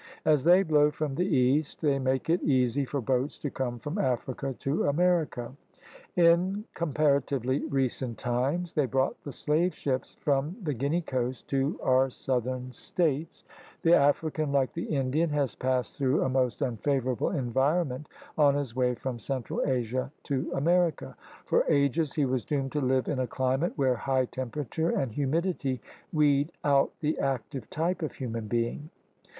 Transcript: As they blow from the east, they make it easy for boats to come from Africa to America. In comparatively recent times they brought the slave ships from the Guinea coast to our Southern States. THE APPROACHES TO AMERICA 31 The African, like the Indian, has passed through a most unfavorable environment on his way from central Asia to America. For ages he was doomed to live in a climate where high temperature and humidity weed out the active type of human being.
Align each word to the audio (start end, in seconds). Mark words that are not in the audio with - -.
As 0.25 0.43
they 0.43 0.63
blow 0.63 0.89
from 0.89 1.13
the 1.13 1.27
east, 1.27 1.79
they 1.79 1.99
make 1.99 2.27
it 2.27 2.41
easy 2.41 2.85
for 2.85 3.01
boats 3.01 3.37
to 3.37 3.51
come 3.51 3.77
from 3.77 3.99
Africa 3.99 4.55
to 4.57 4.85
America. 4.87 5.53
In 6.15 6.63
comparatively 6.73 7.63
recent 7.65 8.17
times 8.17 8.73
they 8.73 8.87
brought 8.87 9.23
the 9.23 9.31
slave 9.31 9.75
ships 9.75 10.17
from 10.19 10.55
the 10.63 10.73
Guinea 10.73 11.03
coast 11.03 11.47
to 11.49 11.79
our 11.83 12.09
Southern 12.09 12.71
States. 12.71 13.43
THE 13.83 13.93
APPROACHES 13.93 14.37
TO 14.37 14.41
AMERICA 14.43 14.49
31 14.49 14.51
The 14.51 14.51
African, 14.51 14.51
like 14.51 14.73
the 14.89 14.95
Indian, 14.95 15.29
has 15.29 15.53
passed 15.53 15.97
through 15.99 16.23
a 16.23 16.29
most 16.29 16.63
unfavorable 16.63 17.29
environment 17.29 18.07
on 18.39 18.55
his 18.55 18.75
way 18.75 18.95
from 18.95 19.19
central 19.19 19.61
Asia 19.67 20.11
to 20.23 20.51
America. 20.55 21.15
For 21.45 21.63
ages 21.69 22.13
he 22.13 22.25
was 22.25 22.43
doomed 22.43 22.71
to 22.71 22.81
live 22.81 23.07
in 23.07 23.19
a 23.19 23.27
climate 23.27 23.73
where 23.75 23.97
high 23.97 24.25
temperature 24.25 24.89
and 24.89 25.11
humidity 25.11 25.79
weed 26.11 26.51
out 26.63 26.89
the 27.01 27.19
active 27.19 27.69
type 27.69 28.01
of 28.01 28.13
human 28.13 28.47
being. 28.47 28.89